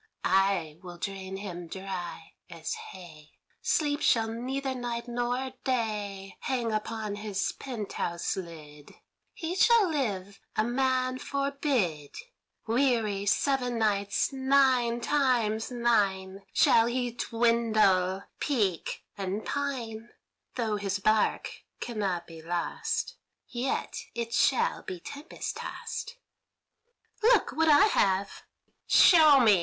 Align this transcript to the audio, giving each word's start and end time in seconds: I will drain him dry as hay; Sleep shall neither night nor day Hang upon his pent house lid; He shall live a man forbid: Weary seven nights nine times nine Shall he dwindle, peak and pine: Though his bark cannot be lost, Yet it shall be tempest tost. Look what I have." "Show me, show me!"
I 0.25 0.79
will 0.81 0.97
drain 0.97 1.37
him 1.37 1.67
dry 1.67 2.31
as 2.49 2.73
hay; 2.73 3.33
Sleep 3.61 4.01
shall 4.01 4.29
neither 4.29 4.73
night 4.73 5.07
nor 5.07 5.53
day 5.63 6.37
Hang 6.39 6.71
upon 6.71 7.17
his 7.17 7.51
pent 7.51 7.93
house 7.93 8.35
lid; 8.35 8.95
He 9.35 9.55
shall 9.55 9.87
live 9.91 10.39
a 10.55 10.63
man 10.63 11.19
forbid: 11.19 12.15
Weary 12.65 13.27
seven 13.27 13.77
nights 13.77 14.33
nine 14.33 15.01
times 15.01 15.69
nine 15.69 16.45
Shall 16.51 16.87
he 16.87 17.11
dwindle, 17.11 18.23
peak 18.39 19.03
and 19.15 19.45
pine: 19.45 20.09
Though 20.55 20.77
his 20.77 20.97
bark 20.97 21.61
cannot 21.79 22.25
be 22.25 22.41
lost, 22.41 23.17
Yet 23.47 23.99
it 24.15 24.33
shall 24.33 24.81
be 24.81 24.99
tempest 24.99 25.57
tost. 25.57 26.15
Look 27.21 27.51
what 27.51 27.67
I 27.69 27.85
have." 27.85 28.41
"Show 28.87 29.17
me, 29.17 29.19
show 29.19 29.39
me!" 29.41 29.59